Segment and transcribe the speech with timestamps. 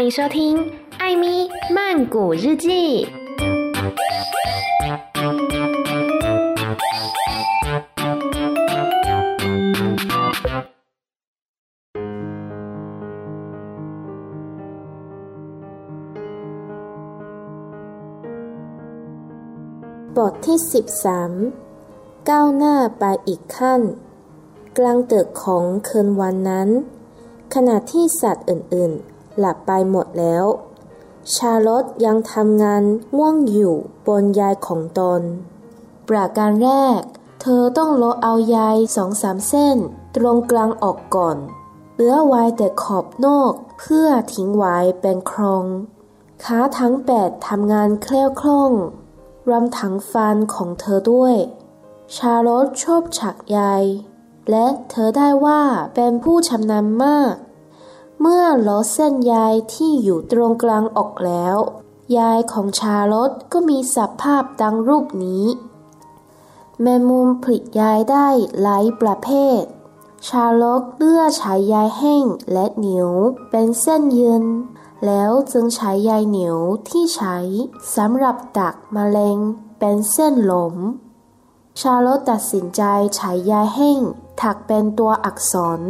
[0.00, 0.56] 欢迎收听《
[0.98, 3.06] 艾咪曼谷日记》。
[20.16, 20.58] บทที่
[21.44, 23.80] 13 ก้าวหน้าไปอีกขั้น
[24.78, 26.68] กลางดึกของคืนวันนั้น
[27.54, 30.45] ขณะที่สัตว์อื่นๆ หลับไปหมดแล้ว
[31.33, 32.83] ชาลอตยังทำงาน
[33.17, 33.75] ง่วงอยู่
[34.07, 35.21] บนยายของตน
[36.09, 37.01] ประการแรก
[37.41, 39.77] เธอต้องโลเอายายสองสามเส้น
[40.15, 41.37] ตรงกลางออกก่อน
[41.93, 45.65] เหลือไว้แต่ขอบนอกเพื่อทิ้งไว้เป็นครอง
[46.43, 48.71] ขาทั้งแปดทำงานแคล่วคล่อง
[49.49, 51.35] รำถังฟันของเธอด้วย
[52.15, 53.59] ชาลอตชอบฉักใย
[54.49, 55.61] และเธอได้ว่า
[55.95, 57.33] เป็นผู้ชำนาญมาก
[58.23, 59.35] เมื่อล้อเส้นใย
[59.73, 61.57] ที่อยู่ตรงกลางออกแล้ว
[62.17, 65.45] ยายของชาลอตก็มีสภาพดังรูปนี้
[66.81, 68.27] แมมุมผลิตยายได้
[68.61, 69.61] หลายประเภท
[70.27, 73.11] ชาลอตเลือกใช้ยายแห้งและเหนียว
[73.49, 74.43] เป็นเส้นยืน
[75.05, 76.57] แล้วจึงใช้ใยเหนียว
[76.89, 77.37] ที่ใช้
[77.95, 79.37] สำหรับดักมแมลง
[79.79, 80.75] เป็นเส้นหลม
[81.79, 82.81] ชาลอตตัดสินใจ
[83.15, 83.99] ใช้ใยแห้ง
[84.41, 85.81] ถักเป็นตัวอักษร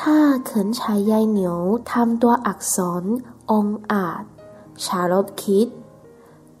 [0.00, 1.60] ถ้าเขินใช้ใยเหนียว
[1.92, 3.02] ทำตัวอักษร
[3.50, 4.24] องอาจ
[4.84, 5.68] ชาลอตคิด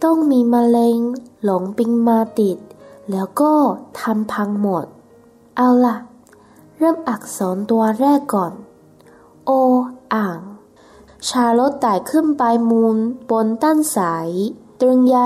[0.02, 0.98] ต้องมีมแมลง
[1.42, 2.58] หลงปิงมาติด
[3.10, 3.52] แล้วก็
[4.00, 4.86] ทำพังหมด
[5.56, 5.96] เอาล่ะ
[6.76, 8.52] เริ่มอักษรตัวแรกก่อน
[9.46, 9.50] โอ
[10.14, 10.40] อ่าง
[11.28, 12.96] ชาลอตไต่ขึ้นไปมูล
[13.30, 14.28] บนต้นสาย
[14.80, 15.18] ตรึงใย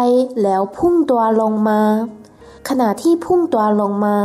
[0.42, 1.80] แล้วพุ่งตัวลงมา
[2.68, 4.18] ขณะที่พุ่งตัวลงมา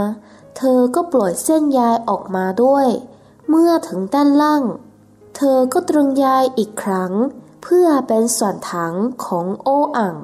[0.58, 1.80] เธอก็ปล่อยเส้นใย
[2.10, 2.88] ออกมาด้วย
[3.50, 4.64] เมื่อถึงด้านล่าง
[5.36, 7.14] เธอก็ตรึงใยอีกครั้ง
[7.64, 8.94] เพื่อเป็นส่วนถัง
[9.26, 10.16] ของโออ่าง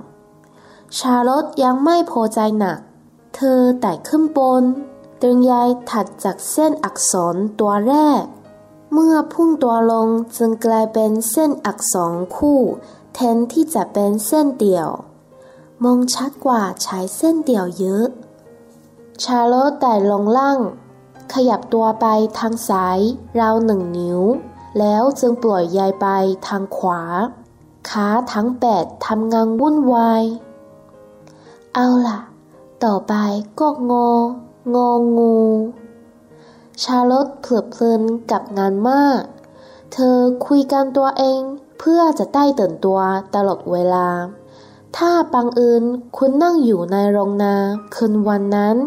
[0.98, 2.80] ชาลอตยังไม่พอใจหนัก
[3.36, 4.64] เธอไต่ขึ้นบน
[5.22, 5.54] ตรึงใย
[5.92, 8.24] ถัดจากเส้นอักษรตัวแรก
[8.94, 12.60] เมื่อพุ่งตัวลงจึงกลายเป็นเส้นอักษรคู่
[13.14, 14.90] แทนที่จะเป็นเส้นเดี่ยว
[15.84, 18.06] มองชัดกว่าใช้เส้นเดี่ยวเยอะ
[19.24, 20.60] ชาโลไต่ลงล่าง
[21.34, 22.08] ขยับตัวไป
[22.40, 23.00] ทางซ้าย
[23.40, 24.22] ราวหนึ่งนิ้ว
[24.80, 26.08] แล้วจึงปล่อยยายไป
[26.48, 27.02] ทางขวา
[27.90, 30.24] ขาทั้งแปดทำงานวุ่นวาย
[31.76, 32.20] เอาล่ะ
[32.84, 33.14] ต่อไป
[33.60, 34.14] ก็งอ
[34.76, 35.38] งองู
[36.84, 38.02] ชาลอตเผือเพลิน
[38.32, 39.22] กับงานมาก
[39.94, 41.42] เธอคุยกันตัวเอง
[41.80, 43.00] เพื่อจะได้ตื่นตัว
[43.36, 44.08] ตลอดเวลา
[44.98, 45.84] ถ้าบังเอิญ
[46.18, 47.56] คุณนั่งอยู่ในโรงนา
[47.96, 48.78] คืนวันนั้น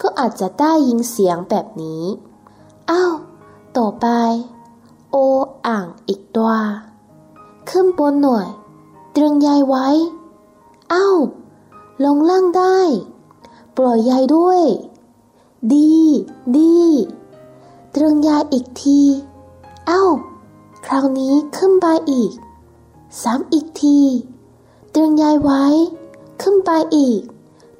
[0.00, 2.04] ก็อาจจะได้ยินเสียงแบบนี้
[2.90, 3.14] อ้าว
[3.76, 4.06] ต่อไป
[5.10, 5.16] โอ
[5.66, 6.52] อ่างอีกตัว
[7.68, 8.48] ขึ้นบนหน่อย
[9.16, 9.86] ตรึงยายไว้
[10.92, 11.18] อ้าว
[12.04, 12.78] ลงล่างได้
[13.76, 14.62] ปล่อยยายด้วย
[15.74, 15.96] ดี
[16.58, 16.80] ดี
[17.94, 19.00] ตรึงยายอีกที
[19.90, 20.10] อ้าว
[20.86, 22.32] คราวนี้ขึ้นไปอีก
[23.22, 23.98] สามอีกที
[24.94, 25.64] ตรึงยายไว้
[26.42, 27.20] ขึ้นไปอีก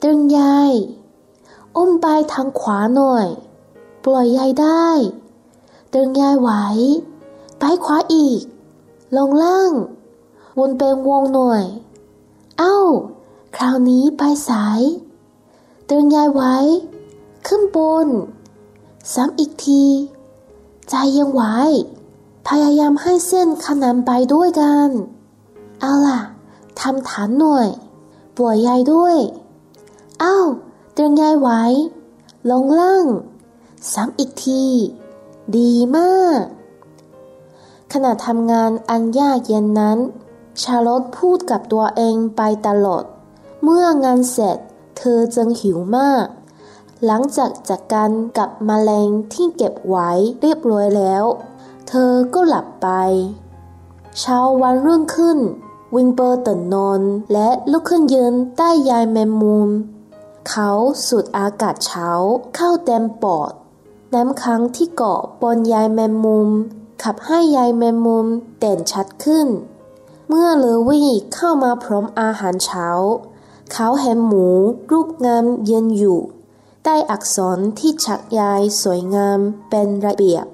[0.03, 0.71] ตรึงยาย
[1.76, 3.26] อุ้มไปทางขวาหน่อย
[4.04, 4.87] ปล่อยยายได้
[5.92, 6.64] ตรึงยายไว้
[7.59, 8.42] ไปขวาอีก
[9.16, 9.72] ลงล่าง
[10.59, 11.64] วนเป็นวงหน่อย
[12.59, 12.76] เอ้า
[13.56, 14.81] คราวนี้ไปสาย
[15.88, 16.56] ตรึงยายไว้
[17.47, 18.08] ขึ้นบน
[19.14, 19.84] ซ้ำอีกที
[20.91, 21.43] ใจยังไหว
[22.48, 24.88] พยายามให้เส้นขนานไปด้วยกัน
[25.81, 26.20] เอาล่ะ
[26.81, 27.69] ทำฐานหน่อย
[28.37, 29.16] ปล่อยยายด้วย
[30.20, 30.37] เอ้า
[30.98, 31.62] เตือนยายไว้
[32.50, 33.06] ลงล่าง
[33.92, 34.64] ซ้ำอีกที
[35.56, 36.42] ดีมาก
[37.92, 39.98] ขณะทำงานอันยากเย็นนั้น
[40.62, 43.04] ชาลอตพูดกับตัวเองไปตลอด
[43.62, 44.58] เมื่องานเสร็จ
[44.98, 46.26] เธอจึงหิวมาก
[47.04, 51.25] หลังจากจัดการกับมแมลงที่เก็บไว้เรียบร้อยแล้ว
[51.88, 52.88] เธอก็หลับไป
[54.19, 55.38] เช้าวันรุ่งขึ้น
[55.94, 57.00] วิงเปอร์ตื่นนอน
[57.32, 59.70] และลุกขึ้นยืนใต้ยายแมมมุม
[60.48, 60.70] เขา
[61.06, 62.08] สูดอากาศเช้า
[62.54, 63.52] เข้าเต็มปอด
[64.14, 66.48] น้ำค้างที่เกาะบนยายแมมมุม
[67.02, 68.26] ขับให้ยายแมมมุม
[68.58, 69.48] เด่นชัดขึ้น
[70.28, 72.87] เมื่อเลวี่เข้ามาพร้อมอาหารเช้า
[73.72, 74.46] เขาเห็นหมู
[74.90, 76.20] รูปงามเย็นอยู่
[76.84, 79.38] ใต้อักษรที่ชักยายสวยงาม
[79.70, 80.44] เป็นระเบียบ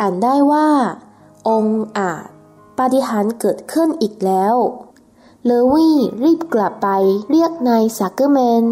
[0.00, 0.68] อ่านได้ว่า
[1.48, 1.66] อง
[1.98, 2.26] อาจ
[2.78, 4.54] ปาฏิหาริย์เกิดขึ้นอีกแล้ว
[5.44, 6.88] เลวี่รีบกลับไป
[7.30, 8.64] เรียกนายสักเกอร์แมน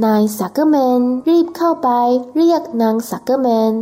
[0.00, 1.88] นายสักเกอร์แมนรีบเข้าไป
[2.36, 3.72] เรียกนางสักเกอร์แมน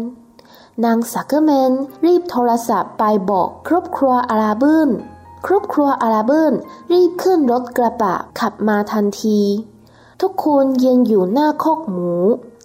[0.85, 1.73] นางซักเกอร์แมน
[2.05, 4.89] รีบโทรศัพท์ไปบอกครอบครัวอาราเบิล
[5.47, 6.53] ครอบครัวอาราเบิล
[6.93, 9.41] รีบขึ้นรถกระบะขับมาทันที
[10.21, 12.13] ทุกคนยืนอยู่หน้าคอกหมู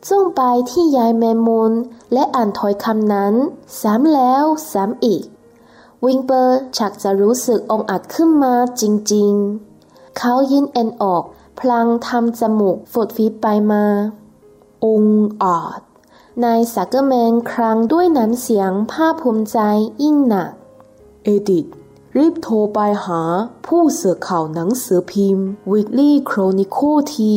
[0.07, 1.73] จ้องไปที่ใยแมงมุม
[2.13, 3.33] และอ่านถ้อยคำนั้น
[3.81, 5.23] ซ้ำแล้วซ้ำอีก
[6.05, 8.83] วิงเปอร์ชักจะรู้สึกองอาจขึ้นมาจ
[9.13, 11.23] ริงๆ เขายินเอ็นออก
[11.59, 13.85] พลางทำจมูกฝุดฟีดไปมา
[14.85, 15.03] อง
[15.43, 15.79] อาจ
[16.43, 19.59] นายสักเกอร์แมนครั้งด้วยน้ำเสียงภาคภูมิใจ
[20.03, 20.51] ยิ่งหนัก
[21.23, 21.65] เอดิท
[22.17, 23.21] รีบโทรไปหา
[23.65, 27.35] ผู้สื่อข่าวหนังสือพิมพ์ Weekly Chronicle ที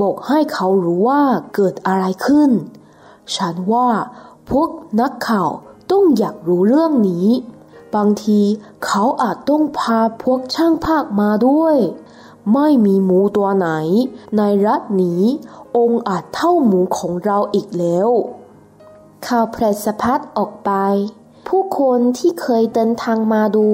[0.00, 1.22] บอกให้เขารู้ว่า
[1.54, 2.50] เกิดอะไรขึ้น
[3.36, 3.88] ฉันว่า
[4.50, 4.70] พวก
[5.00, 5.50] นักข่าว
[5.90, 7.28] ต้องอยากรู้เรื่องนี้
[7.94, 8.40] บางที
[8.84, 11.76] เขาอาจต้องพาพวกช่างภาคมาด้วย
[12.54, 13.68] ไม่มีหมูตัวไหน
[14.36, 15.22] ในรัฐนี้
[15.76, 18.08] องค์อาจเท่าหมูของเราอีกแล้ว
[19.26, 20.70] ข่าวแพร่สะพัดออกไป
[21.46, 23.68] ผู้คนที่เคยเดินทางมาดู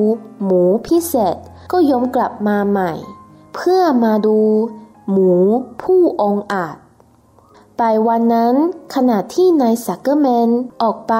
[0.45, 1.37] หมูพิเศษ
[1.73, 2.93] ก็ย้อมกลับมาใหม่
[3.55, 4.39] เพื่อมาดู
[5.11, 5.33] หมู
[5.83, 6.77] ผู้องอาจ
[7.79, 8.55] ไปวันนั้น
[8.95, 10.51] ขณะที่นายสักเกอร์แมน
[10.83, 11.15] ออกไป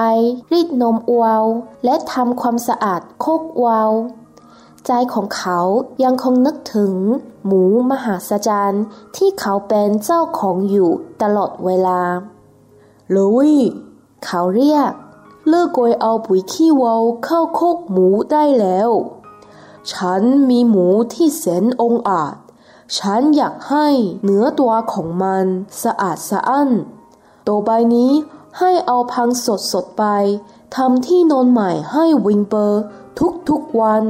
[0.51, 1.45] รีดนมอวาว
[1.85, 3.91] และทำความสะอาดโคกวาว
[4.91, 5.59] ใจของเขา
[6.03, 6.93] ยังคงนึกถึง
[7.45, 8.73] หมูมหาศาล
[9.15, 10.91] ที่เขาเป็นเจ้าของอยู่
[11.21, 12.01] ตลอดเวลา
[13.11, 13.63] เลวี่
[14.25, 14.91] เขาเรียก
[15.47, 18.89] เลิกโกยเอาปุ๋ยขี้วัวเข้าโคกหมูได้แล้ว
[19.91, 22.35] ฉันมีหมูที่แสนองอาจ
[22.97, 23.87] ฉันอยากให้
[24.23, 25.45] เนื้อตัวของมัน
[25.83, 26.69] สะอาดสะอ้าน
[27.47, 28.11] ต่อไปนี้
[28.59, 30.05] ให้เอาฟางสดสดๆไป
[30.75, 32.81] ทำที่นอนใหม่ให้วิลเบอร์
[33.49, 34.03] ทุกๆวัน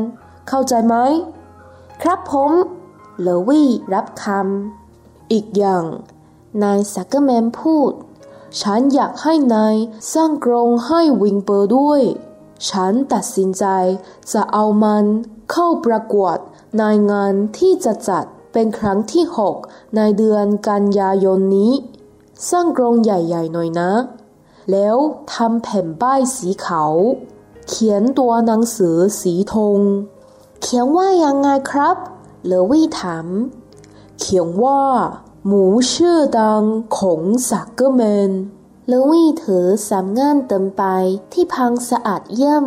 [0.50, 0.96] เข้าใจไหม
[2.02, 2.52] ครับผม
[3.22, 5.84] เลวี่รับคำ อีกอย่าง
[6.64, 7.92] นายสักเกอร์แมนพูด
[8.62, 9.76] ฉันอยากให้นาย
[10.14, 12.02] สร้างกรงให้วิลเบอร์ด้วย
[12.70, 13.66] ฉันตัดสินใจ
[14.32, 15.06] จะเอามัน
[15.52, 16.38] เข้าประกวด
[16.78, 19.26] ในงานที่จะจัดเป็นครั้งที่
[19.60, 21.74] 6 ในเดือนกันยายนนี้
[22.50, 23.92] สร้างกรงใหญ่ๆหน่อยนะ
[24.72, 24.96] แล้ว
[25.34, 26.94] ทำแผ่นป้ายสีขาว
[27.68, 29.80] เขียนตัวหนังสือสีธง
[30.62, 31.98] เขียนว่ายังไงครับ
[32.48, 33.28] เลวี่ถาม
[34.20, 34.82] เขียนว่า
[35.46, 35.64] หมู
[35.94, 36.64] ชื่อดัง
[36.98, 38.32] ของสักเกอร์แมน
[38.88, 40.84] เลวี่ถือส้อมง่ามเดินไป
[41.34, 42.66] ที่ฟางสะอาดเอี่ยม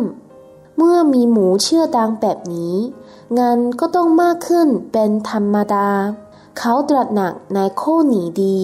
[0.77, 2.75] เมื่อมีหมูชื่อดังแบบนี้
[3.39, 5.89] งานก็ต้องมากขึ้นเป็นธรรมดา
[6.57, 8.59] เขาตระหนักในข้อนี้ดี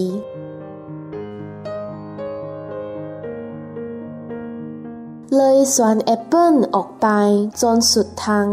[5.35, 7.07] เลยสวนแอปเปิลออกไป
[7.61, 8.47] จนสุดทาง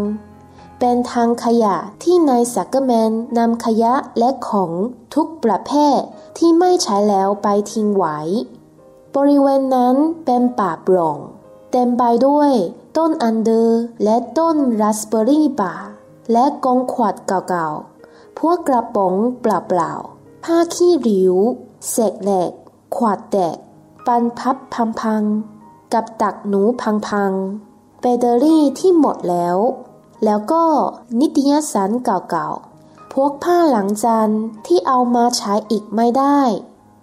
[0.81, 4.71] เป็นทางขยะที่นายสักเกอร์แมนนำขยะและของ
[5.15, 5.99] ทุกประเภท
[6.39, 8.19] ที่ไม่ใช้แล้วไปทิ้งไว้
[9.15, 11.19] บริเวณนั้นเป็นป่าโปร่ง
[11.73, 12.53] เต็มไปด้วย
[12.97, 15.75] ต้นอัลเดอร์และต้นราสเบอร์รี่ป่า
[16.33, 19.47] และกองขวดเก่าๆ พวกกระป๋องเป
[19.79, 21.35] ล่าๆ ผ้าขี้ริ้ว
[21.91, 22.51] เศษเหล็ก
[22.97, 23.57] ขวดแตก
[24.07, 24.57] บานพับ
[25.01, 26.63] พังๆ กับดักหนู
[27.09, 29.57] พังๆแบตเตอรี่ที่หมดแล้ว
[30.25, 30.65] แล้วก็
[31.21, 34.31] นิตยสารเก่าๆ พวกผ้าหลังจาน
[34.67, 36.41] ที่เอามาใช้อีกไม่ได้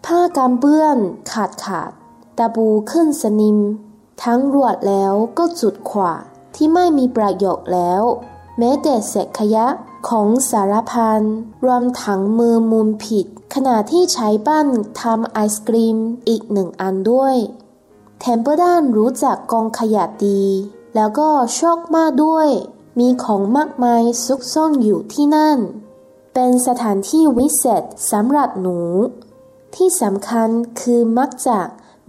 [0.06, 0.98] ผ้ากำเปื้อน
[1.32, 1.92] ขาดขาด
[2.38, 3.60] ตะบูขึ้นสนิม
[4.24, 6.14] ทั้งรวดแล้วก็จุดขวา
[6.56, 8.04] ที่ไม่มีประโยชน์แล้ว
[8.60, 9.68] แม้แต่เศษขยะ
[10.10, 11.22] ของสารพัน
[11.64, 14.68] รวมถังมือมุมผิด ขณะที่ใช้บ้าน
[15.02, 17.36] ทำไอศกรีมอีกหนึ่งอันด้วย
[18.20, 20.44] เทมเปอร์ด้านรู้จักกองขยะดี
[20.96, 22.50] แล้วก็โชคมากด้วย
[23.00, 25.60] มีของมากมายซุกซ่อนอยู่ที่นั่น
[26.34, 28.80] เป็นสถานที่วิเศษสำหรับหนู
[29.76, 30.50] ที่สำคัญ
[30.82, 31.60] คือมักจะ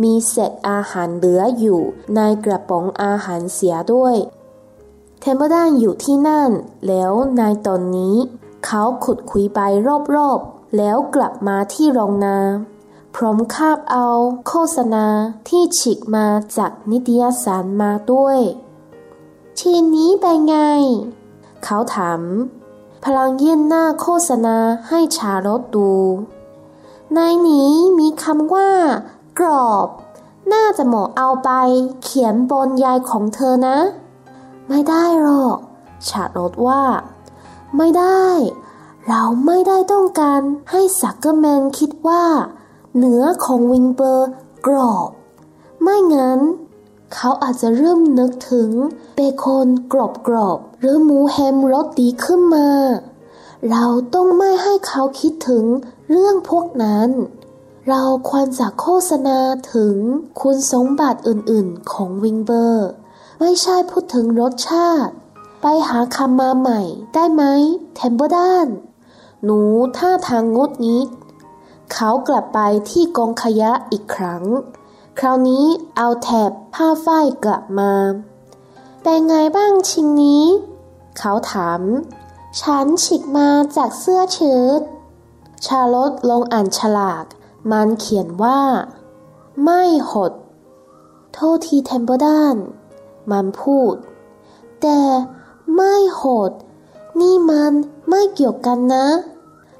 [0.03, 1.81] มีเศษอาหารเหลืออยู่
[2.17, 4.17] ในกระป๋องอาหารเสียด้วย
[5.21, 6.50] เทมเปอร์ดันอยู่ที่นั่น
[6.88, 8.17] แล้วในตอนนี้
[8.64, 9.61] เขาขุดคุยไป
[10.14, 12.38] รอบๆ แล้วกลับมาที่โรงนา
[13.14, 14.09] พร้อมคาบเอา
[14.47, 15.07] โฆษณา
[15.49, 16.26] ที่ฉีกมา
[16.57, 18.38] จากนิตยสารมาด้วย
[19.61, 20.56] ทีนี้เป็นไง
[21.64, 22.20] เขาถาม
[23.04, 24.56] พลังยื่นหน้าโฆษณา
[24.88, 25.92] ให้ชาลอตดู
[27.14, 27.18] ใน
[27.49, 28.70] นี้มีคำว่า
[29.38, 29.88] กรอบ
[30.52, 31.50] น่าจะเหมาะเอาไป
[32.02, 33.78] เขียนบนยายของเธอนะ
[34.68, 35.58] ไม่ได้หรอก
[36.08, 36.82] ชาลอตว่า
[37.76, 38.26] ไม่ได้
[39.08, 42.25] เราไม่ได้ต้องการให้สักเกอร์แมนคิดว่า
[42.99, 44.30] เนื้อของวิลเบอร์
[44.66, 45.11] กรอบ
[45.82, 46.40] ไม่งั้น
[47.14, 48.71] เขาอาจจะเริ่มนึกถึง
[49.16, 49.94] เบคอนก
[50.33, 52.68] รอบๆหรือหมูแฮมรสดีขึ้นมา
[53.71, 55.64] เราต้องไม่ให้เขาคิดถึง
[56.11, 57.09] เรื่องพวกนั้น
[57.88, 59.38] เราควรจะโฆษณา
[59.75, 59.97] ถึง
[60.40, 62.88] คุณสมบัติอื่นๆของวิลเบอร์
[63.40, 65.12] ไม่ใช่พูดถึงรสชาติ
[65.62, 66.80] ไปหาคำมาใหม่
[67.14, 67.42] ได้ไหม
[67.94, 68.68] เทมเพิลตัน
[69.44, 69.61] หนู
[69.97, 71.09] ท่าทางหงุดหงิด
[71.92, 72.59] เขากลับไป
[72.90, 74.44] ที่กองขยะอีกครั้ง
[75.21, 75.66] คราวนี้
[75.97, 77.92] เอาแถบผ้าฝ้ายกลับมา
[79.02, 80.44] เป็นไงบ้างชิ้นนี้
[81.18, 81.80] เขาถาม
[82.61, 84.80] ฉันฉีกมาจากเสื้อเชิ้ต
[85.64, 87.25] ชาลอตลองอ่านฉลาก
[87.71, 88.61] มันเขียนว่า
[89.64, 90.33] ไม่หด
[91.33, 92.56] โทษทีเทมเพิลตัน
[93.30, 93.94] มันพูด
[94.80, 95.00] แต่
[95.75, 96.52] ไม่หด
[97.21, 97.73] นี่มัน
[98.09, 99.06] ไม่เกี่ยวกันนะ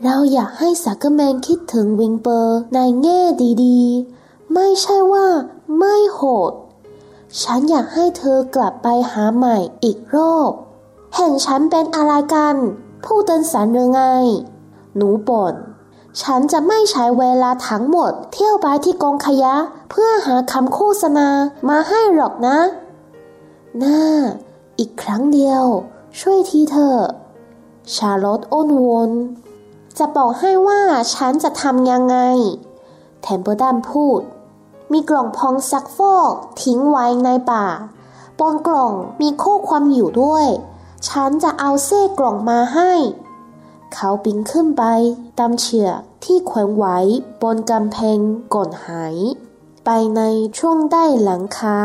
[0.05, 3.21] เราอยากให้สักเกอร์แมนคิดถึงวิงเปอร์ในแง่
[3.64, 4.13] ดีๆ
[4.55, 5.27] ไม่ใช่ว่า
[5.79, 6.21] ไม่โห
[6.51, 6.53] ด
[7.43, 10.51] ฉันอยากให้เธอกลับไปหาใหม่อีกรอบ
[11.15, 12.57] เห็นฉันเป็นอะไรกัน
[13.05, 14.03] ผู้เดินสารหรือไง
[14.97, 15.55] หนูบ่น
[16.23, 19.55] ฉันจะไม่ใช้เวลาทั้งหมด เที่ยวไปที่กองขยะ
[19.91, 21.29] เพื่อหาคำโฆษณา
[21.69, 22.59] มาให้หรอกนะ
[23.83, 24.03] น่า
[24.79, 25.65] อีกครั้งเดียว
[26.21, 27.01] ช่วยทีเถอะ
[27.95, 29.11] ชาลอตอ้อนวอน
[29.99, 30.81] จะบอกให้ว่า
[31.15, 32.17] ฉันจะทำยังไง
[33.23, 34.21] เทมเพิลตันพูด
[34.93, 37.67] มีกล่องผงซักฟอกทิ้งไว้ในป่า
[38.38, 40.47] บนกล่องมีข้อความอยู่ด้วย
[41.09, 42.93] ฉันจะเอาเศษกล่องมาให้
[43.95, 44.85] เขาปีนขึ้นไป
[45.38, 46.99] ตามเชือกที่แขวนไว้
[47.43, 48.19] บนกำแพง
[48.55, 49.17] ก่อนหาย
[49.85, 50.23] ไปใน
[50.59, 51.79] ช่วงได้หลังคา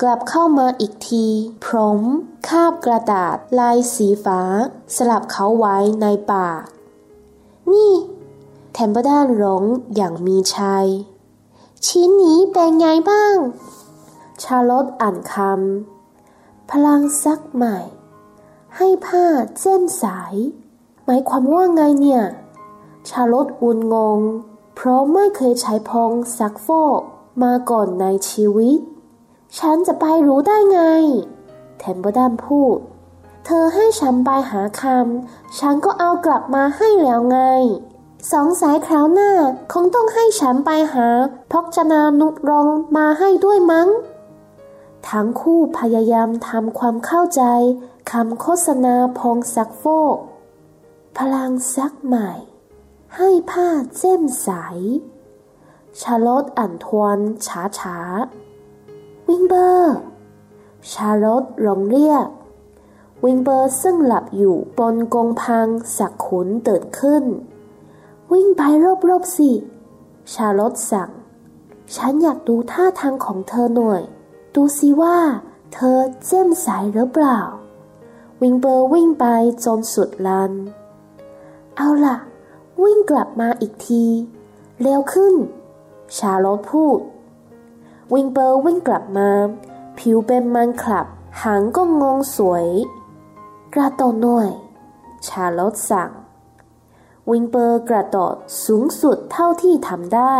[0.00, 1.26] กลับเข้ามาอีกที
[1.64, 2.00] พร้อม
[2.48, 4.40] คาบกระดาษลายสีฟ้า
[4.96, 6.48] สลับเขาไว้ในป่า
[7.72, 7.92] นี่
[8.72, 10.86] แทมเปอร์ดานร้องอย่างมีชัย
[11.86, 13.36] ชิ้นนี้เป็นไงบ้าง
[14.42, 17.78] ชาลอตอ่านคำ พลังซักใหม่
[18.76, 19.26] ให้ผ้า
[19.58, 20.04] เจ้มใส
[21.04, 22.22] หมายความว่าไงเนี่ย
[23.08, 24.20] ชาลอตอุ่นงง
[24.74, 27.00] เพราะไม่เคยใช้พองซักฟอก
[27.42, 28.78] มาก่อนในชีวิต
[29.58, 30.80] ฉันจะไปรู้ได้ไง
[31.78, 32.78] แทมเบอร์ดันพูด
[33.44, 37.38] เธอให้ฉันไปหาคำ ฉันก็เอากลับมาให้แล้วไง
[38.28, 39.30] สองสายคราวหน้า
[39.72, 41.08] คงต้องให้ฉันไปหา
[41.52, 43.88] พกจนานุรองมาให้ด้วยมั้ง
[45.08, 47.42] ทั้งคู่พยายามทำความเข้าใจ
[48.10, 49.84] คำโฆษณาพองซักโฟ
[50.14, 50.16] ก
[51.18, 52.30] พลังซักใหม่
[53.16, 54.50] ให้ผ้าเจ้มใส
[56.00, 57.98] ชาลอตอ่านทวนช้าช้า
[59.28, 59.96] วิงเบอร์
[60.92, 62.26] ชาลอตร้องเรียก
[63.24, 67.24] วิงเบอร์ซึ่งหลับอยู่บนกองพังสักขุนตื่นขึ้น
[68.32, 68.62] วิ่งไป
[69.08, 69.50] รอบๆสิ
[70.32, 71.10] ชาลอตสั่ง
[71.96, 74.02] ฉันอยากดูท่าทางของเธอหน่อย
[74.54, 75.18] ดูสิว่า
[75.74, 77.40] เธอเจ้มใสหรือเปล่า
[78.42, 79.24] วิงเบอร์วิ่งไป
[79.64, 80.52] จนสุดลาน
[81.76, 82.16] เอาล่ะ
[82.82, 84.04] วิ่งกลับมาอีกที
[84.80, 85.34] เร็วขึ้น
[86.16, 86.98] ชาลอตพูด
[88.12, 89.30] วิงเบอร์วิ่งกลับมา
[89.98, 91.06] ผิวเป็นมันคลับ
[91.42, 92.66] หางก็งงสวย
[93.74, 94.50] กระโดดหน่อย
[95.26, 96.10] ชาลอตสั่ง
[97.30, 98.34] วิลเบอร์กระโดด
[98.66, 100.36] สูงสุดเท่าที่ทำได้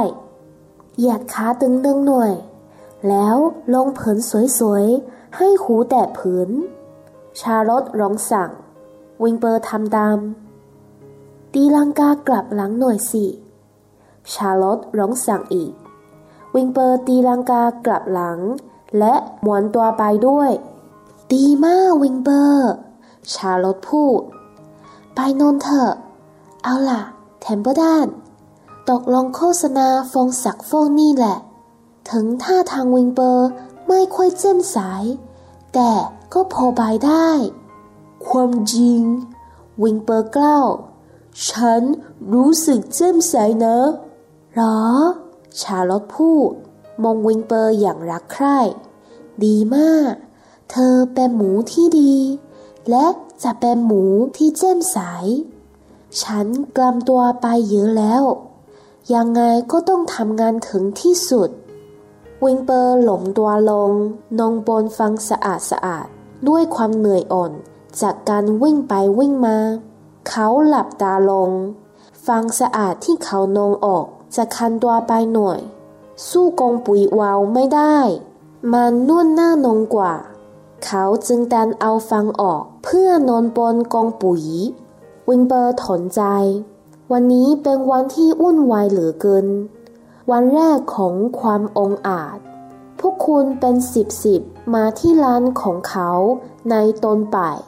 [0.97, 2.32] เหยียดขาตึงๆหน่อย
[3.09, 3.37] แล้ว
[3.75, 4.18] ลงพื้น
[4.59, 6.50] สวยๆ ให้หูแตะพื้น
[7.40, 8.50] ชาลอตร้องสั่ง
[9.23, 10.18] วิลเบอร์ทำตาม
[11.52, 13.25] ตีลังกากลับหลังหน่อยสิ
[14.32, 15.73] ชาลอตร้องสั่งอีก
[16.54, 18.38] วิลเบอร์ตีลังกากลับหลัง
[18.99, 20.50] และม้วนตัวไปด้วย
[21.32, 22.70] ดีมากวิลเบอร์
[23.32, 24.20] ชาลอตพูด
[25.14, 25.92] ไปนอนเถอะ
[26.64, 27.02] เอาล่ะ
[27.40, 28.07] เทมเพิลตัน
[28.90, 31.37] ตกลงโฆษณาผงซักฟอกนี่แหละ
[32.11, 33.49] ถึงท่าทางวิลเบอร์
[33.88, 34.79] ไม่ค่อยแจ่มใส
[35.75, 35.90] แต่
[36.33, 37.29] ก็พอไปได้
[38.26, 39.00] ความจริง
[39.83, 40.69] วิลเบอร์กล่าว
[41.49, 41.83] ฉัน
[42.33, 43.79] รู้สึกแจ่มใสนะ
[44.55, 44.79] หรอ
[45.61, 46.52] ชาลอตพูด
[47.02, 48.59] มองวิลเบอร์อย่างรักใคร่
[49.45, 50.12] ดีมาก
[50.71, 52.14] เธอเป็นหมูที่ดี
[52.90, 53.07] และ
[53.43, 54.02] จะเป็นหมู
[54.37, 54.99] ที่เจ้มใส
[56.23, 58.25] ฉันกลำตัวไปเยอะแล้ว
[59.14, 61.50] ยังไงก็ต้องทำงานถึงที่สุด
[62.45, 63.90] วิงเปอร์หลงตัวลง
[64.38, 66.07] นองบนฟังสะอาดสะอาด
[66.49, 67.52] ด้วยความเหนื่อยอ่อน
[68.00, 69.59] จากการวิ่งไปวิ่งมา
[70.29, 71.50] เขาหลับตาลง
[72.26, 75.59] ฟังสะอาดที่เขานองออกจะคันตัวไปหน่อย
[76.29, 77.99] สู้กองปุ๋ยวาวไม่ได้
[78.73, 80.14] มันนวดหน้านงกว่า
[80.85, 84.43] เขาจึงดันเอาฟังออกเพื่อนอนบนกองปุ๋ย
[85.30, 86.22] วิงเปอร์ถอนใจ
[87.12, 89.46] วันนี้เป็นวันที่วุ่นวายเหลือเกิน
[90.30, 92.38] วันแรกของความองอาจ
[93.00, 94.40] พวกคุณเป็นสิบสิบ
[94.75, 96.10] มาที่ร้านของเขา
[96.70, 97.58] ในตนป่าย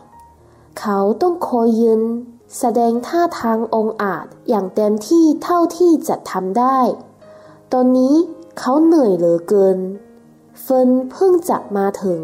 [0.80, 2.02] เขาต้องคอยยืน
[2.58, 6.78] แสดงท่าทางองอาจอย่างเต็มที่เท่าที่จะทำได้
[7.72, 8.14] ตอนนี้
[8.58, 9.78] เขาเหนื่อยเหลือเกิน
[10.60, 12.22] เฟินเพิ่งจะมาถึง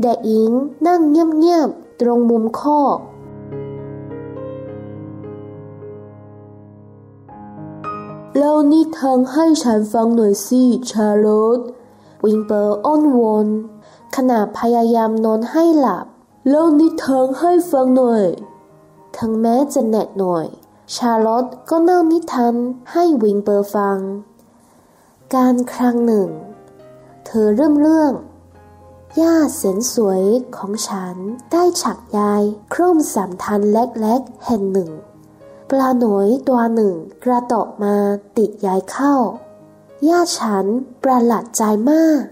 [0.00, 0.50] แดอิง
[0.86, 2.98] นั่งเงียบๆตรงมุมคอก
[8.38, 11.60] เล่านิทานให้ฉันฟังหน่อยสิชาร์ลอต
[12.24, 13.46] วิงเปอร์อ้อนวอน
[14.16, 16.06] ขณะพยายามนอนให้หลับ
[16.48, 18.24] เล่านิทานให้ฟังหน่อย
[19.16, 20.46] ถึงแม้จะเหน็ดหน่อย
[20.94, 22.54] ชาร์ลอตก็เล่านิทาน
[22.92, 23.98] ให้วิงเปอร์ฟัง
[25.34, 26.28] การครั้งหนึ่ง
[27.26, 28.12] เธอเริ่มเรื่อง
[29.20, 30.22] ย่าเสียนสวย
[30.56, 31.16] ของฉัน
[31.52, 34.90] ได้ฉักยายคร่มสามทันเล็กๆแห่งหนึ่ง
[35.80, 37.96] ลาหนอยตัวหนึ่งกระตกมา
[38.36, 39.14] ติดยายเข้า
[40.08, 40.66] ย่าฉัน
[41.02, 42.22] ประหลาดใจมาก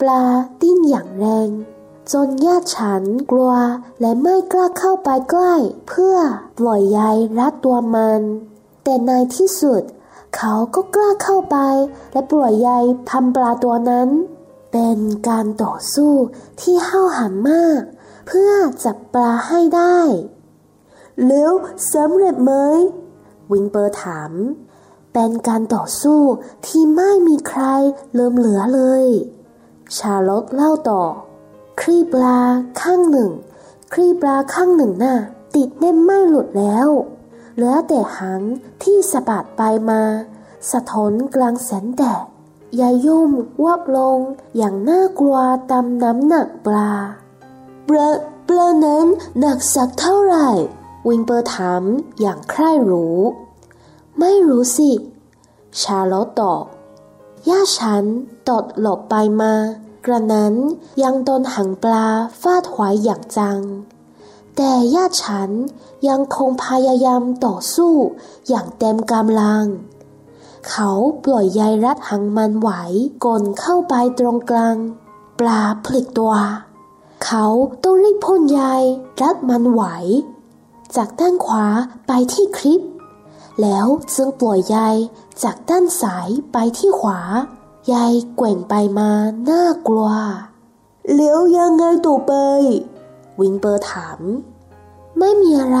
[0.00, 0.24] ปลา
[0.60, 1.50] ดิ้นอย่างแรง
[2.12, 3.54] จนย่าฉันกลัว
[4.00, 5.54] และไม่กล้าเข้าไปใกล้
[5.88, 6.16] เพื่อ
[6.58, 8.20] ปล่อยยายรัดตัวมัน
[8.84, 9.82] แต่ในที่สุด
[10.36, 11.56] เขาก็กล้าเข้าไป
[12.12, 14.08] และปล่อยยายพันปลาตัวนั้น
[14.72, 16.12] เป็นการต่อสู้
[16.60, 17.80] ที่ห้าวหาญมาก
[18.26, 18.52] เพื่อ
[18.84, 19.98] จับปลาให้ได้
[21.28, 21.52] แล้ว
[21.92, 22.52] สำเร็จไหม
[23.52, 24.32] วิงเปอร์ถาม
[25.12, 26.20] เป็นการต่อสู้
[26.66, 27.62] ที่ไม่มีใคร
[28.14, 29.04] เลิมเหลือเลย
[29.96, 31.02] ชาลอตเล่าต่อ
[31.80, 32.38] ครีปลา
[32.80, 33.30] ข้างหนึ่ง
[33.92, 35.16] ครีปลาข้างหนึ่งน่ะ
[35.54, 36.88] ติดแน่นไม่หลุดแล้ว
[37.54, 38.42] เหลือแต่หาง
[38.82, 40.02] ที่สะบัดไปมา
[40.70, 42.24] สะท้อนกลางแสงแดด
[42.80, 43.30] ยายยุ่ม
[43.64, 44.18] วับลง
[44.56, 45.38] อย่างน่ากลัว
[45.70, 46.90] ตามน้ำหนักปลา
[47.88, 48.08] ปลา
[48.48, 49.06] ปลานั้น
[49.38, 50.48] หนักสักเท่าไหร่
[51.08, 51.82] วิงเปอร์ถาม
[52.20, 53.18] อย่างใคร่รู้
[54.18, 54.90] ไม่รู้สิ
[55.80, 56.64] ชาลอตตอบ
[57.48, 58.04] ย่าฉัน
[58.48, 59.54] ตดหลบไปมา
[60.04, 60.54] กระนั้น
[61.02, 62.06] ยังโดนหางปลา
[62.42, 63.60] ฟาดหวายอย่างจัง
[64.56, 65.50] แต่ย่าฉัน
[66.08, 67.94] ยังคงพยายามต่อสู้
[68.48, 69.64] อย่างเต็มกำลัง
[70.68, 70.90] เขา
[71.24, 72.70] ปล่อยยายรัดหางมันไหว
[73.24, 74.76] ก่นเข้าไปตรงกลาง
[75.38, 76.34] ปลาพลิกตัว
[77.24, 77.46] เขา
[77.82, 78.82] ต้องรีบพ่นยาย
[79.22, 79.82] รัดมันไหว
[80.96, 81.66] จากด้านขวา
[82.06, 82.80] ไปที่คลิป
[83.60, 84.96] แล้วจึงปล่อยยาย
[85.42, 87.20] จากด้านซ้ายไปที่ขวา
[87.92, 89.10] ยายแกว่งไปมา
[89.48, 90.10] น่ากลัว
[91.16, 92.32] แล้วยังไงต่อไป
[93.40, 94.20] วิงเปอร์ถาม
[95.18, 95.80] ไม่มีอะไร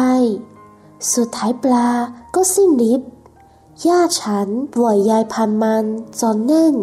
[1.14, 1.88] สุดท้ายปลา
[2.34, 3.10] ก็สิ้นฤทธิ์
[3.86, 5.84] ย่าฉันปล่อยยายพันมัน
[6.20, 6.74] จนแน่น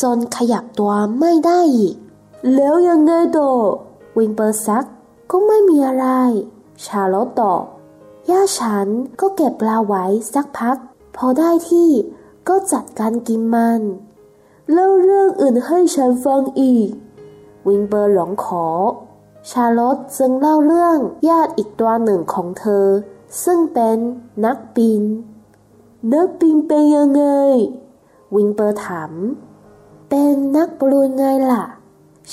[0.00, 1.96] จนขยับตัวไม่ได้อีก
[2.54, 3.50] แล้วยังไงต่อ
[4.18, 4.86] วิลเบอร์ซัก
[5.30, 6.06] ก็ไม่มีอะไร
[6.84, 7.64] ชาลอตตอบ
[8.30, 8.88] ญาติฉัน
[9.20, 10.76] ก็เก็บปลาไว้สักพัก
[11.16, 11.90] พอได้ที่
[12.48, 13.80] ก็จัดการกินมัน
[14.72, 16.90] เล่าเรื่องอื่นให้ฉันฟังอีก
[17.68, 18.66] วิลเบอร์ร้องขอ
[19.50, 22.86] ชาลอตจึงเล่าเรื่องญาติอีกตัวหนึ่งของเธอ
[23.44, 23.98] ซึ่งเป็น
[24.44, 25.02] นักบิน
[26.14, 27.24] นักบินเป็นยังไง
[28.36, 29.12] วิลเบอร์ถาม
[30.08, 31.64] เป็นนักบอลูนไงล่ะ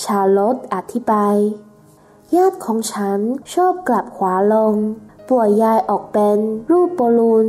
[0.01, 1.35] ชาลอตอธิบาย
[2.35, 3.19] ญาติของฉัน
[3.53, 4.75] ชอบกลับขวาลง
[5.29, 6.37] ปล่อยยายออกเป็น
[6.69, 7.47] รูปบอลูน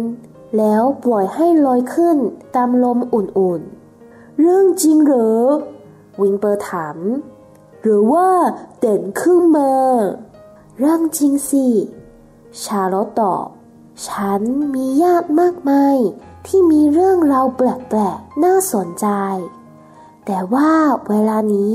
[0.58, 2.18] แล้วปล่อยให้ลอยขึ้น
[2.54, 5.42] ตามลมอุ่นๆ เรื่องจริงเหรอ
[6.20, 6.98] วิงเปอร์ถาม
[7.82, 8.28] หรือว่า
[8.78, 9.72] เด่นขึ้นมา
[10.78, 11.66] เรื่องจริงสิ
[12.62, 13.46] ชาลอตตอบ
[14.06, 14.40] ฉัน
[14.74, 15.96] มีญาติมากมาย
[16.46, 19.06] ที่มีเรื่องราวแปลกๆ น่าสนใจ
[20.26, 20.70] แต่ว่า
[21.08, 21.74] เวลานี้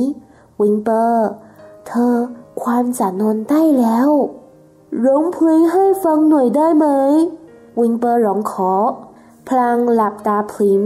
[0.62, 1.30] วิงเปอร์
[1.88, 2.16] เธอ
[2.64, 4.10] ความจะนอนได้แล้ว
[5.06, 6.88] ร้องเพลงให้ฟังหน่อยได้ไหม
[7.80, 8.74] วิงเปอร์ร้องขอ
[9.48, 10.84] พลางหลับตาพลิม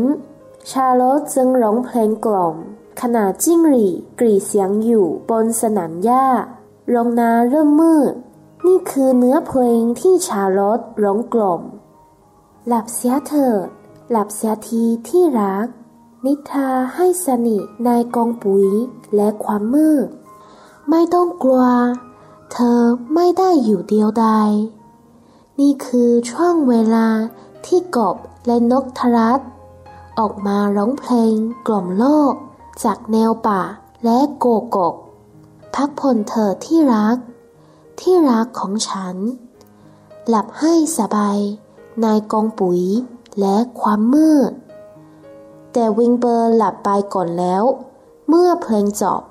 [0.69, 2.55] ชาโลตจึงร้องเพลงกล่อม
[3.01, 3.87] ขณะจิ้งหรี
[4.19, 6.27] กรีเสียงอยู่บนสนามหญ้า
[6.89, 8.13] โรงนาเริ่มมืด
[8.65, 11.61] นี่คือเนื้อเพลงที่ชาลอตร้องกล่อม
[12.67, 13.67] หลับเสียเถิด
[14.11, 15.67] หลับเสียทีที่รัก
[16.25, 18.67] นิทาให้สนิทในกองปุ๋ย
[19.15, 20.07] และความมืด
[20.89, 21.63] ไม่ต้องกลัว
[22.51, 22.79] เธอ
[23.13, 24.51] ไม่ได้อยู่เดียวดาย
[25.59, 27.07] นี่คือช่วงเวลา
[27.65, 29.39] ที่กบและนกทรัส
[30.19, 31.33] ออกมาร้องเพลง
[31.67, 32.33] กล่อมโลก
[32.83, 33.61] จากแนวป่า
[34.03, 34.45] และโก
[34.75, 34.95] กก
[35.75, 37.17] พักผ่อนเถิดที่รัก
[37.99, 39.15] ที่รักของฉัน
[40.27, 41.39] หลับให้สบาย
[42.01, 42.81] ในกองปุ๋ย
[43.39, 44.51] และความมืด
[45.73, 47.63] แต่วิงเบอร์หลับไปก่อนแล้ว
[48.27, 49.21] เมื่อเพลงจบ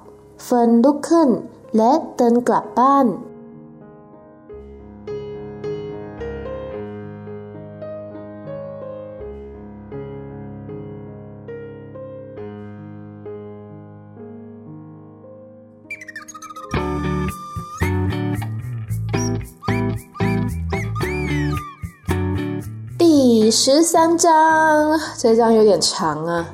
[0.43, 1.29] เฟิร์นลุกขึ้น
[1.77, 3.07] และเดินกลับบ้าน
[23.49, 24.27] 第十三章，
[25.17, 26.45] 这章有点长啊。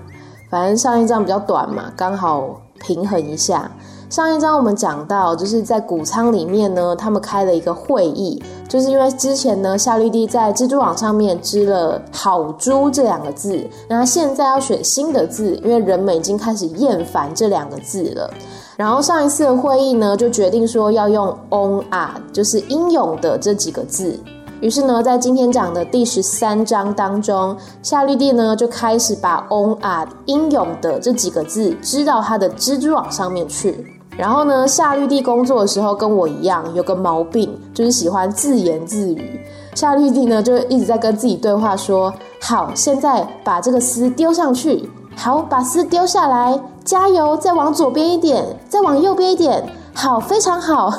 [0.50, 3.71] 反正上一章比较短嘛，刚好 平衡一下。
[4.09, 18.29] 上一章我们讲到，就是在谷仓里面呢，他们开了一个会议，就是因为之前呢，夏绿蒂在蜘蛛网上面织了“好猪”这两个字，那现在要选新的字，因为人们已经开始厌烦这两个字了。
[18.77, 24.19] 然后上一次的会议呢，就决定说要用 “on a”，就是英勇的这几个字。
[24.61, 33.97] 于是呢，在今天讲的第十三章当中，夏绿蒂呢就开始把 “on a” 英勇的这几个字织到他的蜘蛛网上面去。
[34.19, 39.41] 然后呢，夏绿蒂工作的时候跟我一样，有个毛病，就是喜欢自言自语。
[39.75, 50.93] 夏绿蒂呢，就一直在跟自己对话，说：“好，现在把这个丝丢上去，好，把丝丢下来，加油，再往左边一点，再往右边一点，好，非常好。”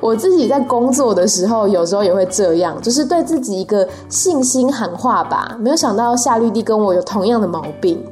[0.00, 5.56] 我自己在工作的时候，有时候也会这样，就是对自己一个信心喊话吧。
[5.58, 8.02] 没有想到夏绿蒂跟我有同样的毛病。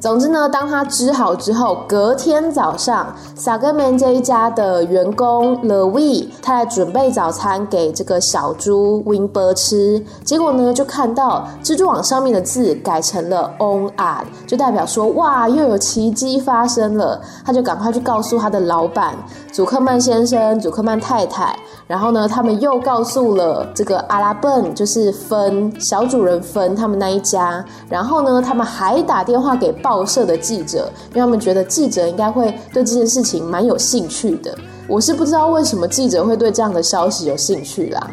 [0.00, 10.00] 总之呢，当他织好之后，隔天早上，萨格曼这一家的员工 Louis，他来准备早餐给这个小猪 Winber 吃。
[10.22, 17.20] 结果呢，就看到蜘蛛网上面的字改成了 On a，就代表说哇，又有奇迹发生了。
[17.44, 19.16] 他就赶快去告诉他的老板
[19.50, 21.58] 祖克曼先生、祖克曼太太。
[21.88, 27.64] 然后呢，他们又告诉了这个阿拉笨，就是分小主人分他们那一家。
[27.88, 34.54] 然后呢，他们还打电话给报社的记者，因为他们觉得记者应该会对这件事情蛮有兴趣的。
[34.86, 38.10] 我是不知道为什么记者会对这样的消息有兴趣啦。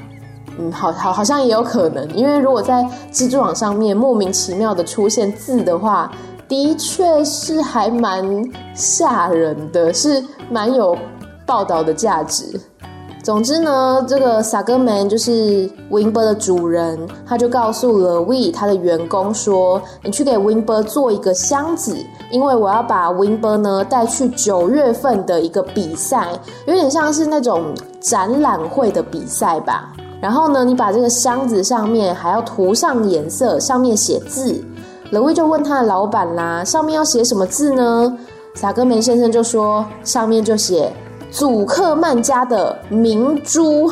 [0.57, 6.09] 嗯，好好好像也有可能，因为如果在蜘蛛网上面莫名其妙的出现字的话，
[6.47, 8.23] 的确是还蛮
[8.73, 10.97] 吓人的，是蛮有
[11.45, 12.57] 报道的价值。
[13.25, 21.97] 总之呢，这个萨格门就是 Winber 的主人，他就告诉了 We 他的员工说：“你去给 Winber 做一个箱子，
[22.29, 29.91] 因为我要把 Winber 呢带去九月份的一个比赛，有点像是那种展览会的比赛吧。
[30.21, 34.63] 然后呢，你把这个箱子上面还要涂上颜色，上面写字。
[35.09, 38.15] 了 We 就问他的老板啦，上面要写什么字呢？
[38.53, 40.93] 萨格门先生就说，上面就写。
[41.35, 43.91] 祖克曼家的明珠，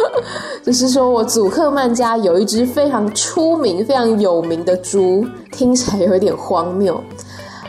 [0.64, 6.98] 就是说我祖克曼家有一只非常出名、非常有名的猪，听起来有一点荒谬。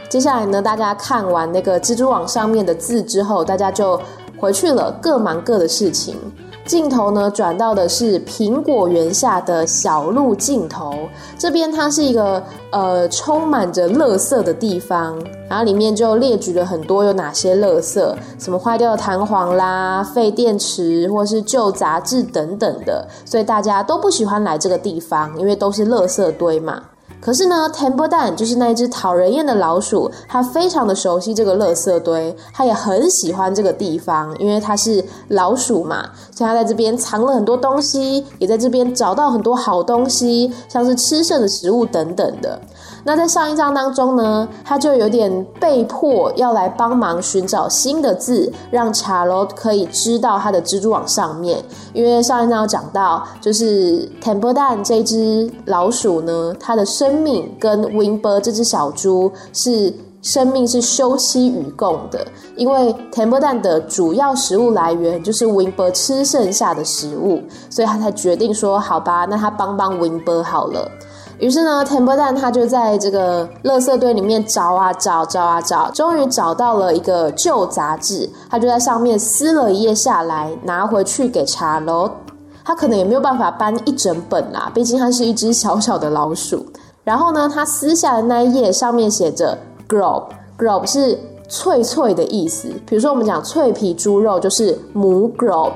[0.08, 4.00] 接下来呢，大家看完那个蜘蛛网上面的字之后，大家就
[4.38, 6.15] 回去了，各忙各的事情。
[6.71, 10.93] 镜头呢转到的是苹果园下的小路镜头，
[11.38, 26.81] 这边它是一个呃充满着垃圾的地方，然后里面就列举了很多有哪些垃圾，什么坏掉的弹簧啦、废电池或是旧杂志等等的，所以大家都不喜欢来这个地方，因为都是垃圾堆嘛。
[27.21, 42.60] 可是呢 t e m p e Dan 就是那一只讨人厌的老鼠，它非常的熟悉这个垃圾堆，它也很喜欢这个地方，因为它是老鼠嘛，所以它在这边藏了很多东西，也在这边找到很多好东西，像是吃剩的食物等等的。
[43.03, 51.63] 那在上一章当中呢，他就有点被迫要来帮忙寻找新的字，让查罗可以知道他的蜘蛛网上面。
[51.93, 62.25] 因为上一章有讲到，就是 Temple Dan 这只老鼠呢，它的生命跟 Winber 这只小猪是生命是休戚与共的。
[62.55, 70.87] 因为 Temple Dan 的主要食物来源就是 Winber 吃剩下的食物，所以他才决定说：“好吧，那他帮帮 Winber 好了。”
[71.41, 82.12] 于是呢 t e m p e Dan 他就在这个垃圾堆里面找啊找，找啊找，终于找到了一个旧杂志，他就在上面撕了一页下来，拿回去给查罗。
[82.63, 86.63] 他可能也没有办法搬一整本啦，毕竟他是一只小小的老鼠。
[87.04, 89.58] 然后呢，他撕下的那一页上面写着
[89.89, 92.67] “grob”，“grob” 是脆脆的意思。
[92.86, 95.71] 比如说我们讲脆皮猪肉就是母 “grob”。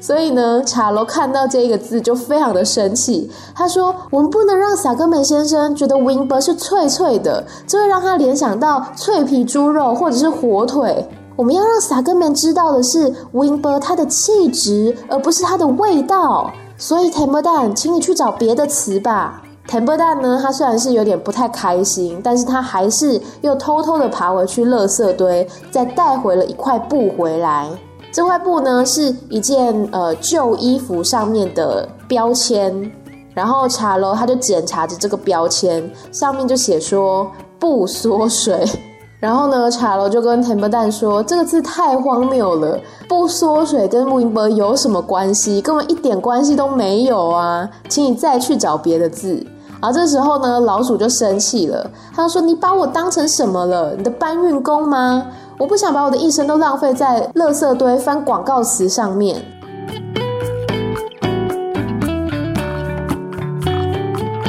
[0.00, 3.30] 所以呢，查罗看到这个字就非常的生气。
[3.54, 11.08] 他说：“我们不能让萨格梅先生觉得 Winber 是脆脆的，这会让他联想到脆皮猪肉或者是火腿。
[11.36, 16.50] 我们要让萨格梅知道的是 Winber 它的气质，而不是它的味道。
[16.76, 19.42] 所以 t e m p e Dan，请你去找别的词吧。
[19.66, 27.68] t e m p e Dan 呢，他虽然是有点不太开心，但是他还是又偷偷的爬回去垃圾堆，再带回了一块布回来。”
[28.12, 32.90] 这块布呢是一件呃旧衣服上面的标签，
[33.34, 38.64] 然后查罗他就检查着这个标签，上面就写说不缩水。
[39.20, 45.60] 然后呢，查罗就跟 t e m p e Dan 说，这个字太荒谬了，不缩水跟 Winber 有什么关系？
[45.60, 47.68] 根本一点关系都没有啊！
[47.86, 49.34] 请你再去找别的字。
[49.80, 53.94] 然后这时候呢，老鼠就生气了，他说：“你把我当成什么了？
[53.94, 55.26] 你的搬运工吗？
[55.60, 59.44] 我不想把我的一生都浪费在垃圾堆翻广告词上面。”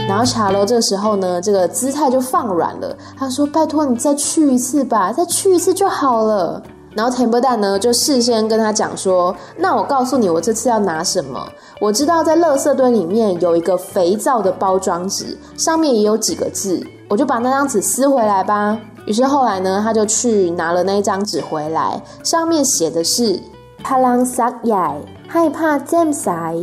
[0.08, 2.96] 然后茶楼这时候呢，这个姿态就放软了。
[3.18, 6.64] 他说：“拜托你再去一次吧，再去一次就好了。”
[6.96, 11.46] 然后田伯蛋呢就事先跟他讲说：“那我告诉你，我这次要拿什么？
[11.82, 23.40] 我知道在垃圾堆里面有一个肥皂的包装纸，上面也有几个字，我就把那张纸撕回来吧。”于是后来呢，他就去拿了那一张纸回来，上面写的是
[23.84, 24.94] “帕朗萨雅
[25.28, 26.56] 害怕见塞”。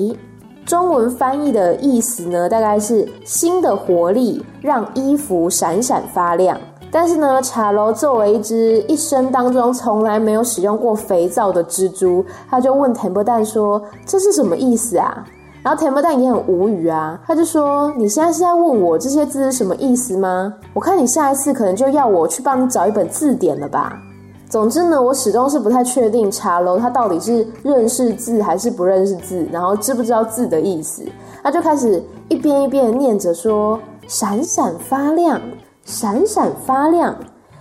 [0.65, 6.61] 中文翻译的意思呢，大概是新的活力让衣服闪闪发亮。
[6.91, 15.27] 但是呢，茶楼作为一只一生当中从来没有使用过肥皂的蜘蛛，他就问田伯蛋说：“这是什么意思啊？”
[15.63, 20.55] 然后田伯蛋也很无语啊，他就说：“你现在是在问我这些字是什么意思吗？
[20.73, 23.99] 我看你下一次可能就要我去帮你找一本字典了吧。”
[24.49, 31.05] 总之呢，我始终是不太确定茶楼他到底是认识字还是不认识字，然后知不知道字的意思。
[31.43, 35.39] 他就开始一遍一遍念着说：“闪闪发亮，
[35.85, 37.15] 闪闪发亮。”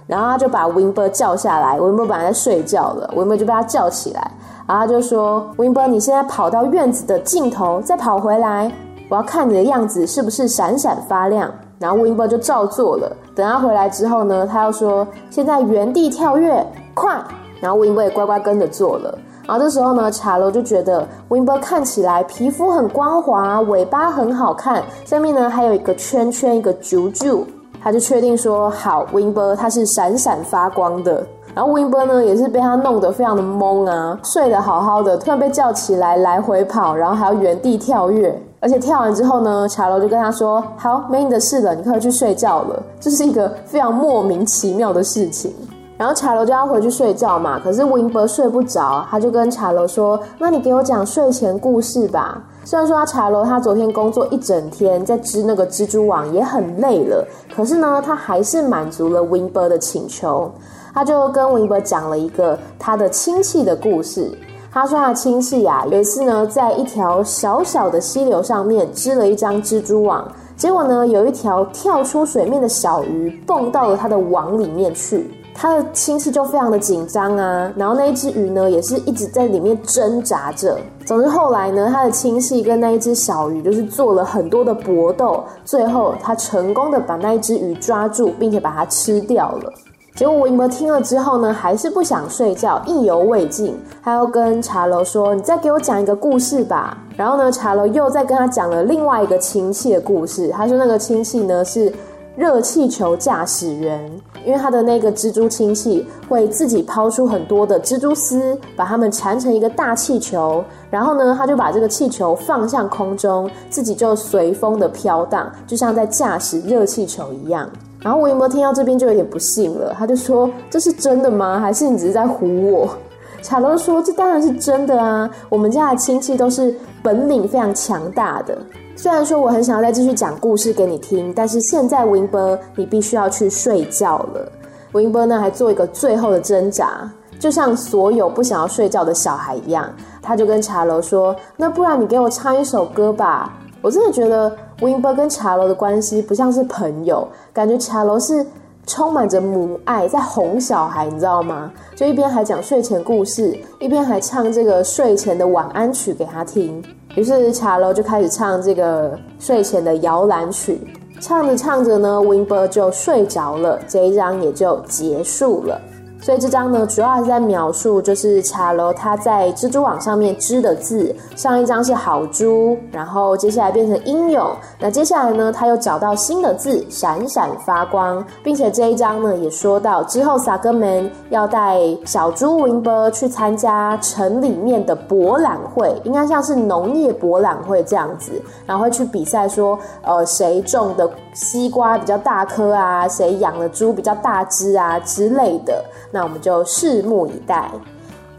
[0.07, 4.31] 然后他就把 Wimber 叫下来，Wimber 本来在睡觉了，Wimber 就被他叫起来，
[4.67, 8.71] 然后他就说：“Wimber，你现在跑到院子的尽头，再跑回来，
[9.09, 11.49] 我要看你的样子是不是闪闪发亮。”
[11.79, 13.15] 然后 Wimber 就照做了。
[13.33, 17.17] 等他回来之后呢，他又说：“现在原地跳跃，快！”
[17.61, 19.17] 然后 Wimber 也乖乖跟着做了。
[19.47, 27.43] 然后这时候呢，茶楼就觉得 Wimber 看起来皮肤很光滑，尾巴很好看，上面呢还有一个圈圈，一个啾啾。
[27.81, 31.25] 他就确定说：“好，Wimber 它是闪闪发光的。”
[31.57, 38.39] 然后 Wimber 呢也是被他弄得非常的懵啊，睡得好好的，突然被叫起来来回跑，然后还要原地跳跃。
[38.59, 45.51] 而且跳完之后呢，茶楼就跟他说：“好，没你的事了，你可以去睡觉了。”这是一个非常莫名其妙的事情。
[45.97, 60.51] 然后茶楼就要回去睡觉嘛，可是 Wimber 睡不着，他就跟茶楼说：“那你给我讲睡前故事吧。”虽然说他茶楼他昨天工作一整天在织那个蜘蛛网也很累了，可是呢，他还是满足了 Wimber 的请求。
[60.93, 64.31] 他就跟 Wimber 讲了一个他的亲戚的故事。
[64.69, 80.77] 他说他亲戚呀，有一次呢，在一条小小的溪流上面织了一张蜘蛛网，结果呢，有一条跳出水面的小鱼蹦到了他的网里面去，他的亲戚就非常的紧张啊，然后那一只鱼呢，也是一直在里面挣扎着。
[81.05, 89.73] 总之后来呢，他的亲戚跟那一只小鱼就是做了很多的搏斗，最后他成功的把那一只鱼抓住，并且把它吃掉了。
[90.17, 100.49] 结果我 i 听了之后呢，还是不想睡觉，意犹未尽，他又跟茶楼说：“你再给我讲一个故事吧。”然后呢，茶楼又再跟他讲了另外一个亲戚的故事。
[100.49, 101.93] 他说那个亲戚呢是
[102.35, 104.11] 热气球驾驶员，
[104.43, 117.69] 因为他的那个蜘蛛亲戚会自己抛出很多的蜘蛛丝，把它们缠成一个大气球，然后呢，他就把这个气球放向空中，自己就随风的飘荡，就像在驾驶热气球一样。
[118.01, 119.93] 然后我有没有听到这边就有点不信了？
[119.97, 121.59] 他就说：“这是真的吗？
[121.59, 122.89] 还是你只是在唬我？”
[123.43, 125.29] 卡罗说：“这当然是真的啊！
[125.47, 128.57] 我们家的亲戚都是本领非常强大的。
[128.95, 134.51] 虽然说我很想要再继续讲故事给你听，但是现在 Wimber 你必须要去睡觉了。
[134.91, 139.89] Wimber 呢还做一个最后的挣扎，就像所有不想要睡觉的小孩一样，
[140.21, 148.45] 他就跟茶楼说：‘那不然你给我唱一首歌吧。’我真的觉得。” Wimber 跟茶楼的关系不像是朋友，感觉茶楼是
[148.85, 151.71] 充满着母爱，在哄小孩，你知道吗？
[151.95, 156.83] 就一边还讲睡前故事，一边还唱这个睡前的晚安曲给他听。
[157.15, 160.79] 于是茶楼就开始唱这个睡前的摇篮曲，
[161.19, 165.81] 唱着唱着呢，Wimber 就睡着了，这一章也就结束了。
[166.19, 171.15] 所以这张呢，主要是在描述就是茶楼他在蜘蛛网上面织的字。
[171.35, 174.49] 上一张是好猪，然后接下来变成英勇。
[174.79, 188.31] 那接下来呢，他又找到新的字，闪闪发光，并且这一张呢也说到之后，萨格门要带小猪温博去参加城里面的博览会，应该像是农业博览会这样子，
[188.65, 195.85] 然后会去比赛说，呃，谁种的西瓜比较大颗啊，谁养的猪比较大只啊之类的。
[196.17, 197.69] 那我们就拭目以待。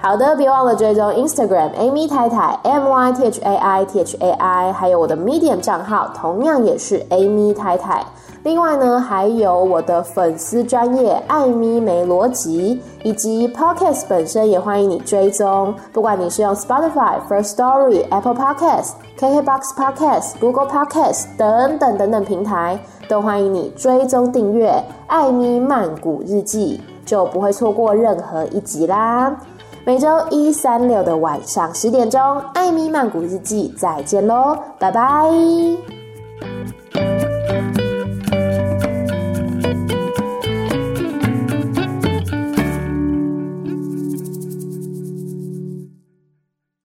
[0.00, 5.60] 好的，别忘了追踪 Instagram Amy 太太 M Y T H A I T H A I，还有我的 Medium
[5.60, 8.04] 账号，同样也是 Amy 太太。
[8.42, 15.72] 另外呢，还有我的粉丝专业艾咪没逻辑，以及 Podcast 本身也欢迎你追踪。
[15.92, 24.72] 不管你是用 Spotify、First Story、Apple Podcast、KKBox Podcast、Google Podcast 等等等等平台，都欢迎你追踪订阅
[25.08, 29.34] 艾咪曼谷日记，就不会错过任何一集啦。
[29.86, 32.20] 每周一、三、六的晚上十点钟，
[32.52, 35.97] 艾米曼谷日记再见喽，拜拜。